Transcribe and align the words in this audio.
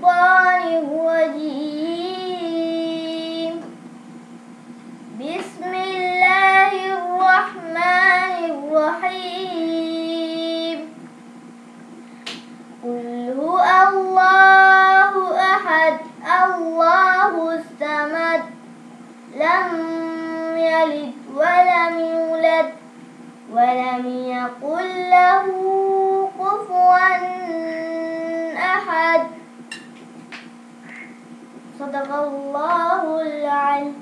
الشيطان 0.00 0.64
الرجيم. 0.84 1.84
بسم 5.20 5.72
الله 5.74 6.72
الرحمن 6.96 8.36
الرحيم. 8.52 9.98
قل 12.84 13.08
هو 13.40 13.60
الله 13.88 15.12
أحد 15.52 15.96
الله 16.44 17.32
الصمد 17.60 18.42
لم 19.36 19.68
يلد 20.56 21.12
ولم 21.36 21.94
يولد 22.00 22.68
ولم 23.52 24.04
يقل 24.36 24.88
له 25.10 25.59
صدق 31.80 32.10
الله 32.12 33.22
العلي. 33.22 33.92